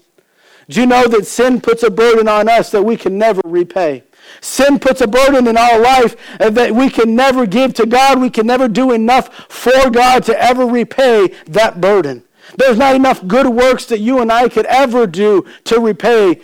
[0.69, 4.04] Do you know that sin puts a burden on us that we can never repay?
[4.41, 8.19] Sin puts a burden in our life that we can never give to God.
[8.19, 12.23] We can never do enough for God to ever repay that burden.
[12.58, 16.41] There's not enough good works that you and I could ever do to repay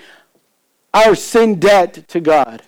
[0.93, 2.63] our sin debt to God.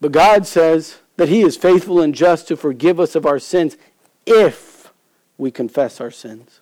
[0.00, 3.76] But God says that He is faithful and just to forgive us of our sins
[4.26, 4.92] if
[5.38, 6.60] we confess our sins.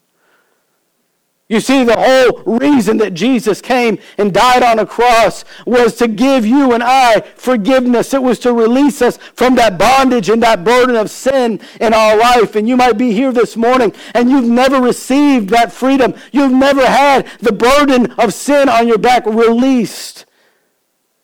[1.53, 6.09] You see, the whole reason that Jesus came and died on a cross was to
[6.09, 8.15] give you and I forgiveness.
[8.15, 12.17] It was to release us from that bondage and that burden of sin in our
[12.17, 12.57] life.
[12.57, 16.15] And you might be here this morning and you've never received that freedom.
[16.33, 20.25] You've never had the burden of sin on your back released.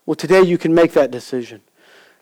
[0.05, 1.63] Well, today you can make that decision.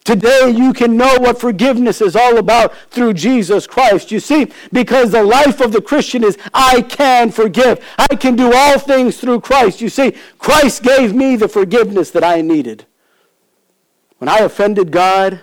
[0.06, 4.12] Today you can know what forgiveness is all about through Jesus Christ.
[4.12, 7.84] You see, because the life of the Christian is I can forgive.
[7.98, 9.80] I can do all things through Christ.
[9.80, 12.86] You see, Christ gave me the forgiveness that I needed.
[14.18, 15.40] When I offended God,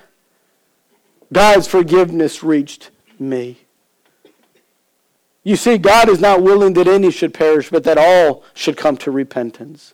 [1.34, 3.58] God's forgiveness reached me.
[5.43, 8.95] You see, God is not willing that any should perish, but that all should come
[8.97, 9.93] to repentance.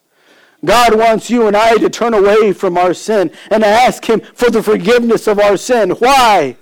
[0.64, 4.50] God wants you and I to turn away from our sin and ask Him for
[4.50, 5.92] the forgiveness of our sin.
[5.92, 6.58] Why?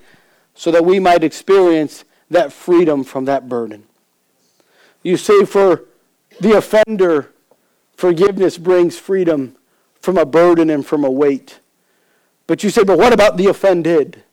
[0.53, 3.83] So that we might experience that freedom from that burden.
[5.03, 5.85] You see, for
[6.39, 7.33] the offender,
[7.95, 9.55] forgiveness brings freedom
[10.01, 11.59] from a burden and from a weight.
[12.45, 14.23] But you say, but what about the offended?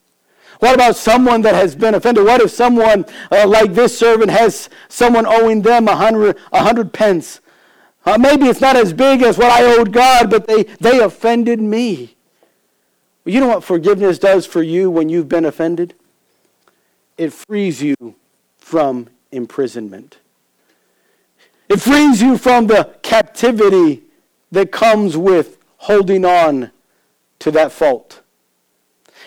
[0.60, 2.24] What about someone that has been offended?
[2.24, 6.92] What if someone uh, like this servant has someone owing them a hundred, a hundred
[6.92, 7.40] pence?
[8.04, 11.60] Uh, maybe it's not as big as what I owed God, but they, they offended
[11.60, 12.16] me.
[13.24, 15.94] You know what forgiveness does for you when you've been offended?
[17.16, 17.96] It frees you
[18.58, 20.18] from imprisonment.
[21.68, 24.02] It frees you from the captivity
[24.52, 26.70] that comes with holding on
[27.38, 28.20] to that fault.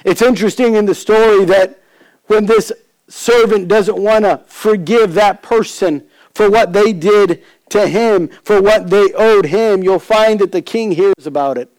[0.05, 1.81] It's interesting in the story that
[2.27, 2.71] when this
[3.07, 8.89] servant doesn't want to forgive that person for what they did to him for what
[8.89, 11.69] they owed him, you'll find that the king hears about it.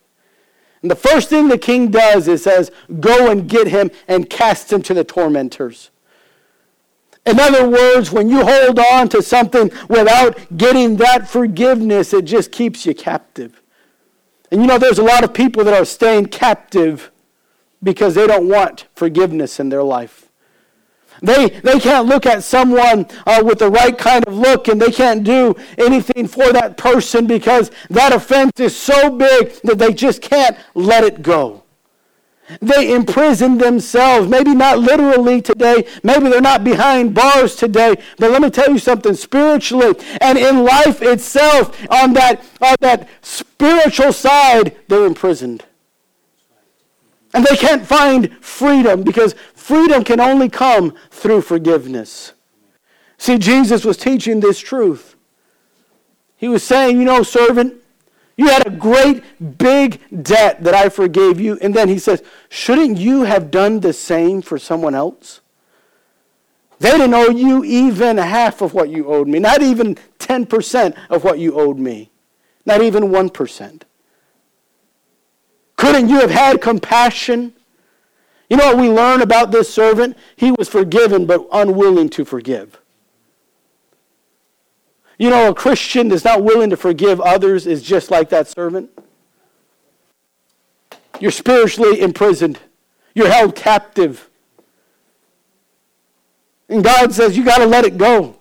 [0.82, 2.70] And the first thing the king does is says,
[3.00, 5.90] Go and get him and cast him to the tormentors.
[7.26, 12.52] In other words, when you hold on to something without getting that forgiveness, it just
[12.52, 13.60] keeps you captive.
[14.50, 17.10] And you know, there's a lot of people that are staying captive
[17.82, 20.27] because they don't want forgiveness in their life.
[21.20, 24.92] They, they can't look at someone uh, with the right kind of look and they
[24.92, 30.22] can't do anything for that person because that offense is so big that they just
[30.22, 31.64] can't let it go.
[32.62, 38.40] They imprison themselves, maybe not literally today, maybe they're not behind bars today, but let
[38.40, 44.76] me tell you something spiritually and in life itself, on that, on that spiritual side,
[44.88, 45.64] they're imprisoned.
[47.34, 49.34] And they can't find freedom because
[49.68, 52.32] freedom can only come through forgiveness.
[53.18, 55.14] See, Jesus was teaching this truth.
[56.38, 57.74] He was saying, You know, servant,
[58.38, 59.22] you had a great
[59.58, 61.58] big debt that I forgave you.
[61.60, 65.42] And then he says, Shouldn't you have done the same for someone else?
[66.78, 71.24] They didn't owe you even half of what you owed me, not even 10% of
[71.24, 72.10] what you owed me,
[72.64, 73.82] not even 1%.
[75.76, 77.52] Couldn't you have had compassion?
[78.48, 80.16] You know what we learn about this servant?
[80.36, 82.80] He was forgiven but unwilling to forgive.
[85.18, 88.90] You know, a Christian that's not willing to forgive others is just like that servant.
[91.20, 92.58] You're spiritually imprisoned,
[93.14, 94.30] you're held captive.
[96.68, 98.37] And God says, you got to let it go.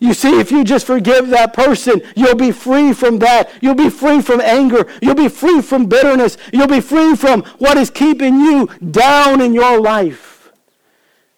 [0.00, 3.50] You see, if you just forgive that person, you'll be free from that.
[3.60, 4.86] You'll be free from anger.
[5.00, 6.36] You'll be free from bitterness.
[6.52, 10.52] You'll be free from what is keeping you down in your life.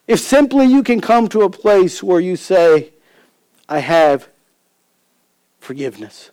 [0.06, 2.90] If simply you can come to a place where you say,
[3.68, 4.28] I have
[5.60, 6.30] forgiveness.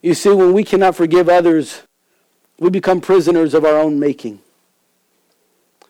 [0.00, 1.82] You see, when we cannot forgive others,
[2.58, 4.40] we become prisoners of our own making.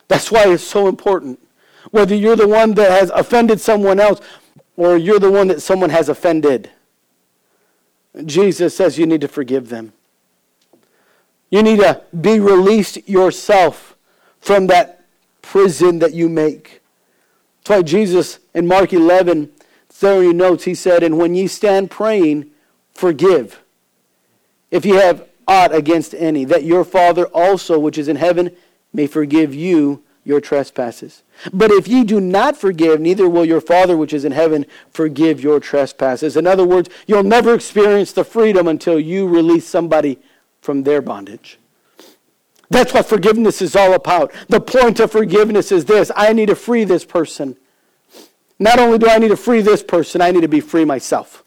[0.09, 1.38] That's why it's so important
[1.90, 4.21] whether you're the one that has offended someone else
[4.77, 6.71] or you're the one that someone has offended.
[8.25, 9.92] Jesus says you need to forgive them.
[11.51, 13.97] You need to be released yourself
[14.40, 15.05] from that
[15.42, 16.81] prison that you make.
[17.64, 19.51] That's why Jesus in Mark 11,
[20.01, 22.51] there in notes, he said, And when ye stand praying,
[22.93, 23.62] forgive.
[24.70, 28.57] If ye have aught against any, that your Father also, which is in heaven,
[28.93, 31.23] may forgive you your trespasses.
[31.53, 35.43] But if ye do not forgive, neither will your Father which is in heaven forgive
[35.43, 36.37] your trespasses.
[36.37, 40.18] In other words, you'll never experience the freedom until you release somebody
[40.61, 41.59] from their bondage.
[42.70, 44.33] That's what forgiveness is all about.
[44.49, 47.57] The point of forgiveness is this I need to free this person.
[48.59, 51.43] Not only do I need to free this person, I need to be free myself.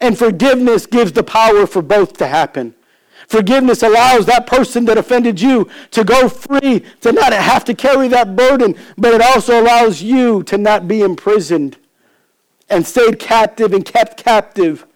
[0.00, 2.74] And forgiveness gives the power for both to happen.
[3.28, 8.08] Forgiveness allows that person that offended you to go free, to not have to carry
[8.08, 11.78] that burden, but it also allows you to not be imprisoned
[12.68, 14.86] and stayed captive and kept captive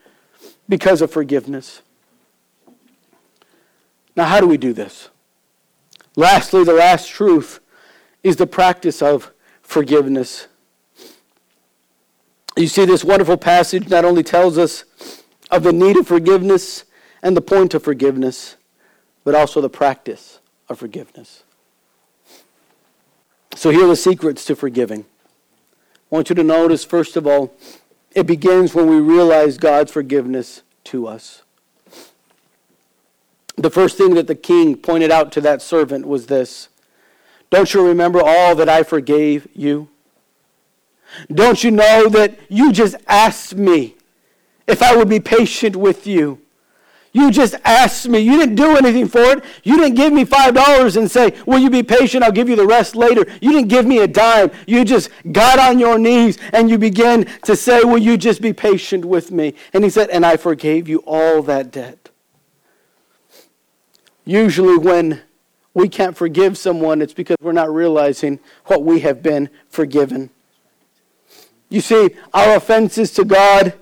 [0.68, 1.82] because of forgiveness.
[4.16, 5.08] Now, how do we do this?
[6.16, 7.60] Lastly, the last truth
[8.22, 10.48] is the practice of forgiveness.
[12.56, 14.84] You see, this wonderful passage not only tells us
[15.50, 16.84] of the need of forgiveness
[17.22, 18.56] and the point of forgiveness,
[19.24, 21.42] but also the practice of forgiveness.
[23.54, 25.04] So, here are the secrets to forgiving.
[26.10, 27.52] I want you to notice, first of all,
[28.12, 31.42] it begins when we realize God's forgiveness to us.
[33.56, 36.68] The first thing that the king pointed out to that servant was this
[37.50, 39.88] Don't you remember all that I forgave you?
[41.32, 43.96] Don't you know that you just asked me
[44.66, 46.40] if I would be patient with you?
[47.12, 48.18] You just asked me.
[48.18, 49.44] You didn't do anything for it.
[49.64, 52.22] You didn't give me $5 and say, Will you be patient?
[52.22, 53.26] I'll give you the rest later.
[53.40, 54.50] You didn't give me a dime.
[54.66, 58.52] You just got on your knees and you began to say, Will you just be
[58.52, 59.54] patient with me?
[59.72, 62.10] And he said, And I forgave you all that debt.
[64.24, 65.22] Usually, when
[65.72, 70.28] we can't forgive someone, it's because we're not realizing what we have been forgiven.
[71.70, 73.74] You see, our offenses to God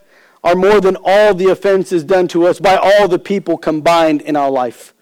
[0.47, 4.37] are more than all the offenses done to us by all the people combined in
[4.37, 4.95] our life.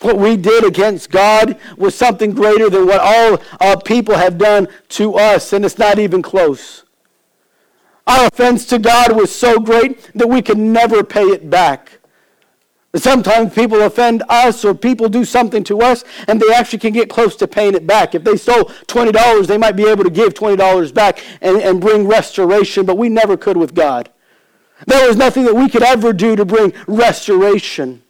[0.00, 4.66] What we did against God was something greater than what all our people have done
[4.90, 6.84] to us, and it's not even close.
[8.06, 11.98] Our offense to God was so great that we could never pay it back.
[12.96, 17.10] Sometimes people offend us or people do something to us and they actually can get
[17.10, 18.14] close to paying it back.
[18.14, 22.06] If they stole $20, they might be able to give $20 back and, and bring
[22.06, 24.08] restoration, but we never could with God.
[24.86, 28.02] There was nothing that we could ever do to bring restoration.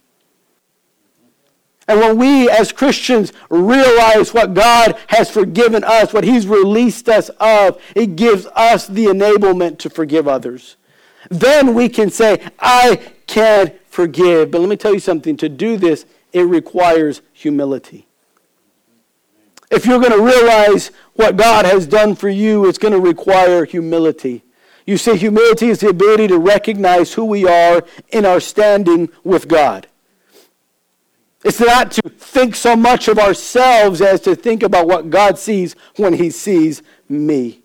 [1.89, 7.31] And when we as Christians realize what God has forgiven us, what He's released us
[7.41, 10.77] of, it gives us the enablement to forgive others.
[11.31, 14.51] Then we can say, I can forgive.
[14.51, 18.07] But let me tell you something to do this, it requires humility.
[19.71, 23.65] If you're going to realize what God has done for you, it's going to require
[23.65, 24.43] humility.
[24.89, 29.47] You see, humility is the ability to recognize who we are in our standing with
[29.47, 29.87] God.
[31.45, 35.77] It's not to think so much of ourselves as to think about what God sees
[35.97, 37.61] when He sees me.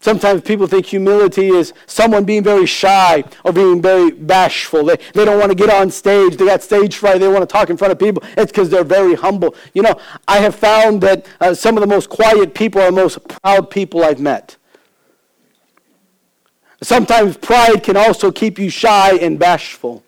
[0.00, 4.86] Sometimes people think humility is someone being very shy or being very bashful.
[4.86, 6.38] They, they don't want to get on stage.
[6.38, 7.20] They got stage fright.
[7.20, 8.22] They want to talk in front of people.
[8.38, 9.54] It's because they're very humble.
[9.74, 12.92] You know, I have found that uh, some of the most quiet people are the
[12.92, 14.56] most proud people I've met.
[16.84, 20.04] Sometimes pride can also keep you shy and bashful.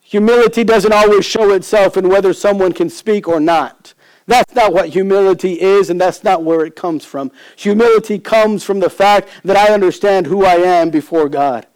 [0.00, 3.92] Humility doesn't always show itself in whether someone can speak or not.
[4.26, 7.30] That's not what humility is, and that's not where it comes from.
[7.56, 11.66] Humility comes from the fact that I understand who I am before God.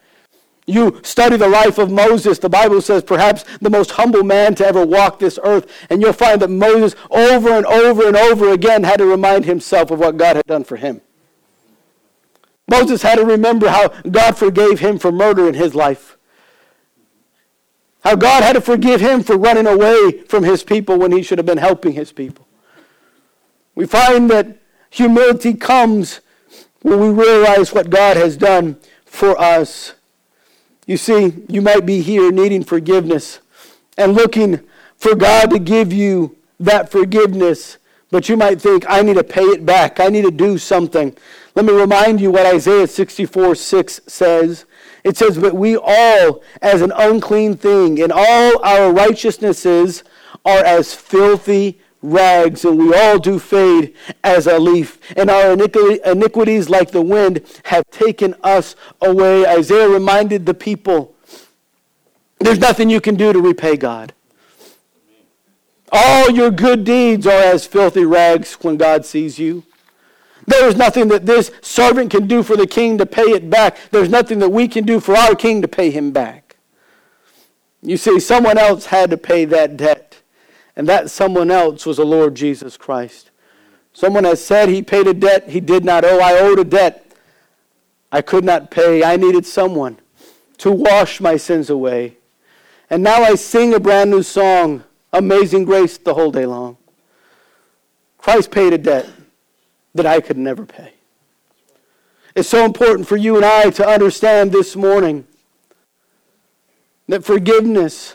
[0.65, 4.67] You study the life of Moses, the Bible says perhaps the most humble man to
[4.67, 8.85] ever walk this earth, and you'll find that Moses over and over and over again
[8.85, 11.03] had to remind himself of what God had done for him.
[12.69, 16.17] Moses had to remember how God forgave him for murder in his life.
[18.05, 21.39] How God had to forgive him for running away from his people when he should
[21.39, 22.47] have been helping his people.
[23.75, 24.59] We find that
[24.91, 26.21] humility comes
[26.83, 29.95] when we realize what God has done for us.
[30.87, 33.41] You see, you might be here needing forgiveness
[33.97, 34.61] and looking
[34.97, 37.79] for God to give you that forgiveness,
[38.11, 40.01] but you might think, I need to pay it back.
[40.01, 41.17] I need to do something.
[41.59, 44.65] Let me remind you what Isaiah 64 6 says.
[45.03, 50.05] It says, But we all, as an unclean thing, and all our righteousnesses
[50.45, 55.01] are as filthy rags, and we all do fade as a leaf.
[55.17, 59.45] And our iniquities, like the wind, have taken us away.
[59.45, 61.17] Isaiah reminded the people
[62.39, 64.13] there's nothing you can do to repay God.
[65.91, 69.65] All your good deeds are as filthy rags when God sees you.
[70.49, 73.77] There is nothing that this servant can do for the king to pay it back.
[73.91, 76.57] There's nothing that we can do for our king to pay him back.
[77.83, 80.23] You see, someone else had to pay that debt,
[80.75, 83.31] and that someone else was the Lord Jesus Christ.
[83.93, 86.19] Someone has said he paid a debt he did not owe.
[86.19, 87.13] I owed a debt
[88.11, 89.05] I could not pay.
[89.05, 89.99] I needed someone
[90.59, 92.17] to wash my sins away.
[92.89, 94.83] And now I sing a brand new song,
[95.13, 96.79] Amazing Grace, the whole day long.
[98.17, 99.11] Christ paid a debt
[99.99, 100.95] that I could never pay.
[102.35, 105.27] It's so important for you and I to understand this morning
[107.09, 108.15] that forgiveness,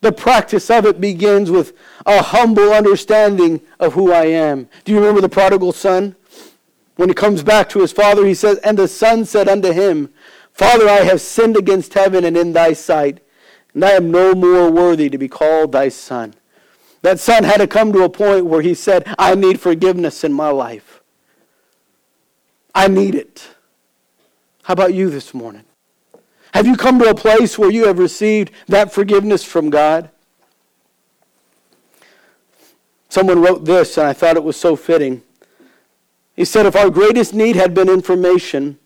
[0.00, 4.68] the practice of it begins with a humble understanding of who I am.
[4.84, 6.16] Do you remember the prodigal son?
[6.96, 10.12] When he comes back to his father, he says, And the son said unto him,
[10.52, 13.20] Father, I have sinned against heaven and in thy sight,
[13.74, 16.34] and I am no more worthy to be called thy son.
[17.02, 20.32] That son had to come to a point where he said, I need forgiveness in
[20.32, 21.01] my life.
[22.74, 23.48] I need it.
[24.62, 25.64] How about you this morning?
[26.54, 30.10] Have you come to a place where you have received that forgiveness from God?
[33.08, 35.22] Someone wrote this, and I thought it was so fitting.
[36.34, 38.78] He said, If our greatest need had been information,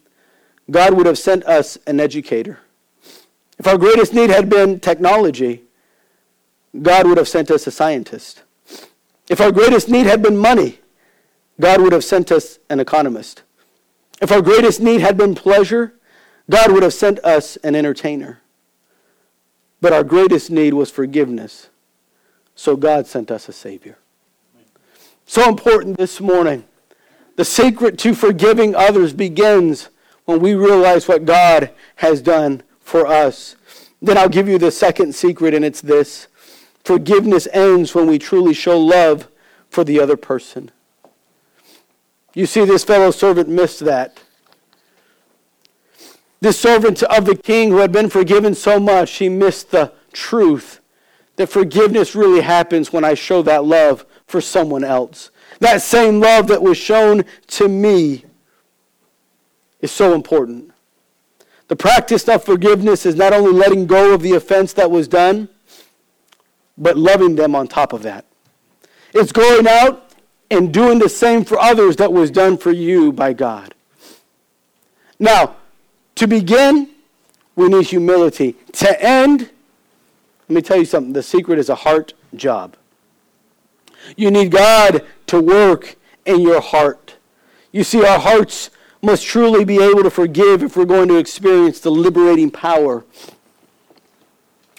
[0.70, 2.58] God would have sent us an educator.
[3.58, 5.62] If our greatest need had been technology,
[6.82, 8.42] God would have sent us a scientist.
[9.28, 10.80] If our greatest need had been money,
[11.60, 13.42] God would have sent us an economist.
[14.20, 15.94] If our greatest need had been pleasure,
[16.48, 18.40] God would have sent us an entertainer.
[19.80, 21.68] But our greatest need was forgiveness.
[22.54, 23.98] So God sent us a Savior.
[25.26, 26.64] So important this morning.
[27.36, 29.90] The secret to forgiving others begins
[30.24, 33.56] when we realize what God has done for us.
[34.00, 36.28] Then I'll give you the second secret, and it's this
[36.84, 39.28] forgiveness ends when we truly show love
[39.68, 40.70] for the other person.
[42.36, 44.20] You see, this fellow servant missed that.
[46.40, 50.80] This servant of the king who had been forgiven so much, he missed the truth
[51.36, 55.30] that forgiveness really happens when I show that love for someone else.
[55.60, 58.26] That same love that was shown to me
[59.80, 60.72] is so important.
[61.68, 65.48] The practice of forgiveness is not only letting go of the offense that was done,
[66.76, 68.26] but loving them on top of that.
[69.14, 70.05] It's going out
[70.50, 73.74] and doing the same for others that was done for you by God.
[75.18, 75.56] Now,
[76.16, 76.90] to begin,
[77.54, 78.56] we need humility.
[78.74, 79.50] To end,
[80.48, 82.76] let me tell you something the secret is a heart job.
[84.16, 87.16] You need God to work in your heart.
[87.72, 88.70] You see, our hearts
[89.02, 93.04] must truly be able to forgive if we're going to experience the liberating power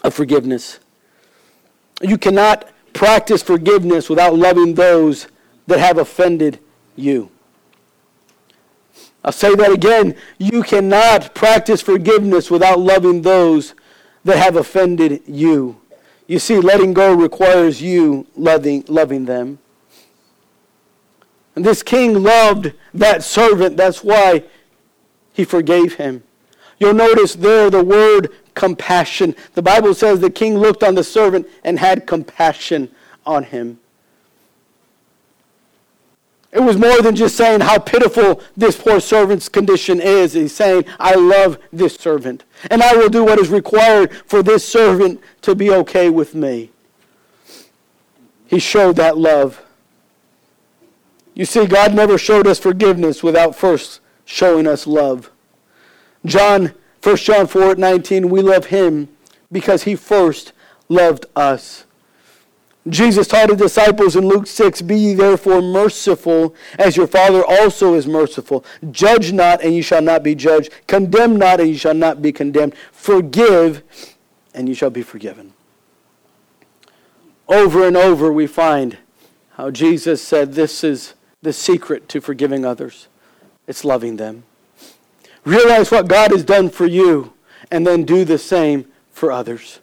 [0.03, 0.79] of forgiveness.
[2.01, 5.27] You cannot practice forgiveness without loving those
[5.67, 6.59] that have offended
[6.95, 7.29] you.
[9.23, 10.15] I'll say that again.
[10.37, 13.75] You cannot practice forgiveness without loving those
[14.23, 15.79] that have offended you.
[16.27, 19.59] You see, letting go requires you loving, loving them.
[21.55, 23.77] And this king loved that servant.
[23.77, 24.43] That's why
[25.33, 26.23] he forgave him.
[26.79, 29.35] You'll notice there the word compassion.
[29.55, 32.91] The Bible says the king looked on the servant and had compassion
[33.25, 33.79] on him.
[36.51, 40.33] It was more than just saying how pitiful this poor servant's condition is.
[40.33, 44.67] He's saying, I love this servant, and I will do what is required for this
[44.67, 46.71] servant to be okay with me.
[48.47, 49.61] He showed that love.
[51.33, 55.29] You see, God never showed us forgiveness without first showing us love.
[56.25, 56.73] John,
[57.03, 59.09] 1 John 4 19, we love him
[59.51, 60.53] because he first
[60.89, 61.85] loved us.
[62.89, 67.93] Jesus taught his disciples in Luke 6 Be ye therefore merciful, as your Father also
[67.93, 68.63] is merciful.
[68.91, 70.71] Judge not, and ye shall not be judged.
[70.87, 72.75] Condemn not, and ye shall not be condemned.
[72.91, 73.83] Forgive,
[74.53, 75.53] and ye shall be forgiven.
[77.47, 78.97] Over and over, we find
[79.51, 83.07] how Jesus said, This is the secret to forgiving others
[83.67, 84.43] it's loving them.
[85.43, 87.33] Realize what God has done for you
[87.69, 89.79] and then do the same for others.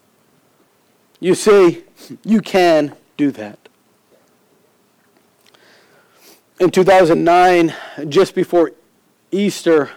[1.24, 1.82] You see,
[2.22, 3.58] you can do that.
[6.60, 7.74] In 2009,
[8.10, 8.72] just before
[9.32, 9.88] Easter,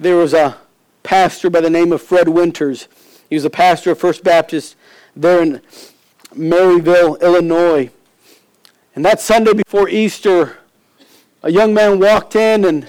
[0.00, 0.56] there was a
[1.02, 2.88] pastor by the name of Fred Winters.
[3.28, 4.74] He was a pastor of First Baptist
[5.14, 5.60] there in
[6.34, 7.90] Maryville, Illinois.
[8.94, 10.56] And that Sunday before Easter,
[11.42, 12.88] a young man walked in and,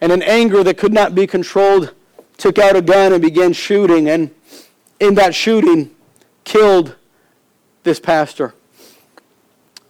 [0.00, 1.92] and in anger that could not be controlled,
[2.38, 4.08] took out a gun and began shooting.
[4.08, 4.34] And
[4.98, 5.90] in that shooting,
[6.46, 6.94] killed
[7.82, 8.54] this pastor.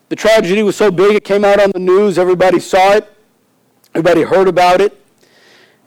[0.09, 2.19] The tragedy was so big, it came out on the news.
[2.19, 3.13] Everybody saw it,
[3.95, 5.05] everybody heard about it.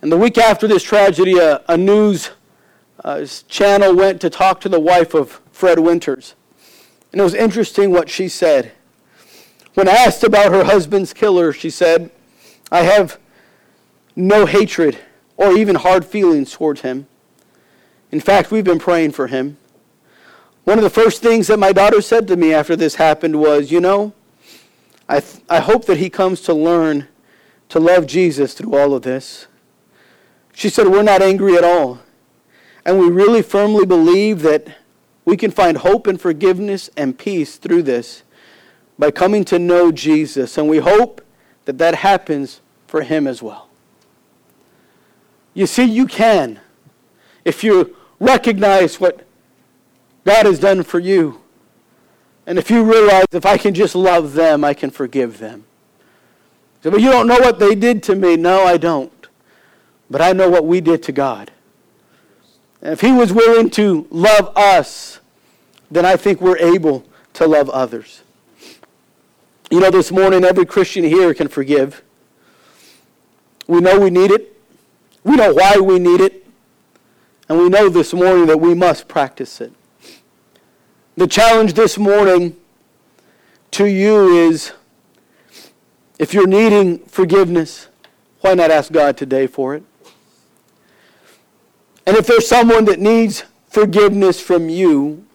[0.01, 2.29] And the week after this tragedy, a, a news
[3.03, 6.35] uh, channel went to talk to the wife of Fred Winters.
[7.11, 8.71] And it was interesting what she said.
[9.73, 12.11] When asked about her husband's killer, she said,
[12.71, 13.19] I have
[14.15, 14.99] no hatred
[15.37, 17.07] or even hard feelings towards him.
[18.11, 19.57] In fact, we've been praying for him.
[20.69, 23.71] One of the first things that my daughter said to me after this happened was,
[23.71, 24.13] You know,
[25.07, 27.07] I, th- I hope that he comes to learn
[27.69, 29.47] to love Jesus through all of this.
[30.53, 31.97] She said, We're not angry at all.
[32.85, 34.67] And we really firmly believe that
[35.25, 38.21] we can find hope and forgiveness and peace through this
[38.99, 40.55] by coming to know Jesus.
[40.55, 41.25] And we hope
[41.65, 43.69] that that happens for him as well.
[45.55, 46.59] You see, you can.
[47.43, 49.25] If you recognize what
[50.25, 51.41] God has done for you,
[52.45, 55.65] and if you realize if I can just love them, I can forgive them.
[56.81, 58.37] So, but you don't know what they did to me.
[58.37, 59.11] No, I don't.
[60.09, 61.51] But I know what we did to God.
[62.81, 65.19] And if He was willing to love us,
[65.91, 68.21] then I think we're able to love others.
[69.69, 72.01] You know, this morning, every Christian here can forgive.
[73.67, 74.59] We know we need it.
[75.23, 76.47] We know why we need it.
[77.47, 79.73] And we know this morning that we must practice it.
[81.17, 82.55] The challenge this morning
[83.71, 84.71] to you is
[86.17, 87.87] if you're needing forgiveness,
[88.41, 89.83] why not ask God today for it?
[92.05, 95.25] And if there's someone that needs forgiveness from you,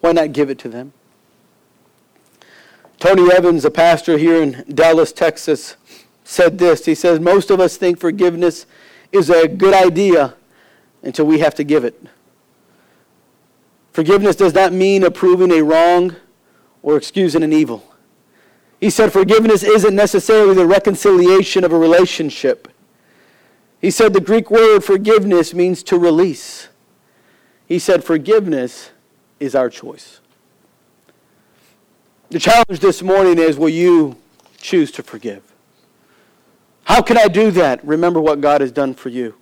[0.00, 0.92] why not give it to them?
[2.98, 5.76] Tony Evans, a pastor here in Dallas, Texas,
[6.24, 6.84] said this.
[6.84, 8.66] He says, Most of us think forgiveness
[9.12, 10.34] is a good idea
[11.02, 12.00] until we have to give it.
[14.00, 16.16] Forgiveness does not mean approving a wrong
[16.82, 17.84] or excusing an evil.
[18.80, 22.68] He said forgiveness isn't necessarily the reconciliation of a relationship.
[23.78, 26.68] He said the Greek word forgiveness means to release.
[27.66, 28.88] He said forgiveness
[29.38, 30.20] is our choice.
[32.30, 34.16] The challenge this morning is will you
[34.56, 35.42] choose to forgive?
[36.84, 37.84] How can I do that?
[37.84, 39.34] Remember what God has done for you.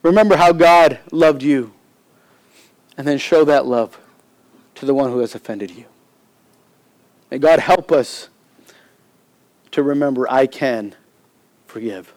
[0.00, 1.73] Remember how God loved you.
[2.96, 3.98] And then show that love
[4.76, 5.84] to the one who has offended you.
[7.30, 8.28] May God help us
[9.72, 10.94] to remember I can
[11.66, 12.12] forgive.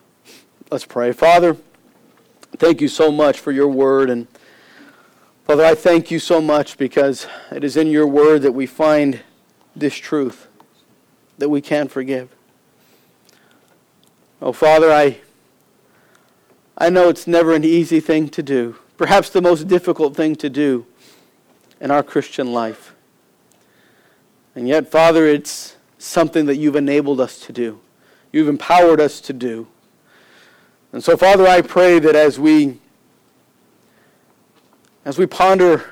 [0.70, 1.12] Let's pray.
[1.12, 1.58] Father,
[2.58, 4.10] thank you so much for your word.
[4.10, 4.28] And
[5.46, 9.22] Father, I thank you so much because it is in your word that we find
[9.76, 10.48] this truth
[11.38, 12.30] that we can forgive.
[14.42, 15.18] Oh, Father, I,
[16.78, 20.50] I know it's never an easy thing to do, perhaps the most difficult thing to
[20.50, 20.86] do
[21.80, 22.96] in our Christian life.
[24.56, 27.80] And yet, Father, it's something that you've enabled us to do.
[28.32, 29.68] You've empowered us to do.
[30.92, 32.80] And so, Father, I pray that as we
[35.06, 35.86] as we ponder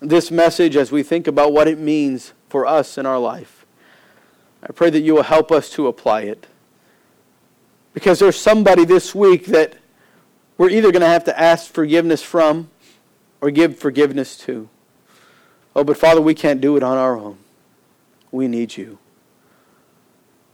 [0.00, 3.66] this message, as we think about what it means for us in our life,
[4.62, 6.46] I pray that you will help us to apply it.
[7.92, 9.74] Because there's somebody this week that
[10.58, 12.68] we're either going to have to ask forgiveness from
[13.40, 14.68] or give forgiveness to.
[15.74, 17.38] Oh, but Father, we can't do it on our own.
[18.32, 18.98] We need you.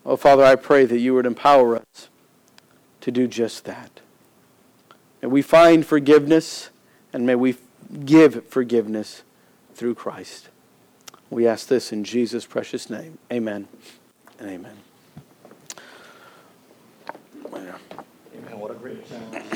[0.04, 2.08] Oh, Father, I pray that you would empower us
[3.00, 4.00] to do just that.
[5.22, 6.68] May we find forgiveness
[7.12, 7.56] and may we
[8.04, 9.22] give forgiveness
[9.74, 10.48] through Christ.
[11.30, 13.18] We ask this in Jesus' precious name.
[13.32, 13.66] Amen
[14.38, 14.76] and amen.
[17.54, 18.58] Amen.
[18.58, 19.53] What a great challenge.